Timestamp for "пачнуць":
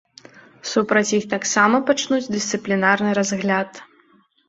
1.91-2.25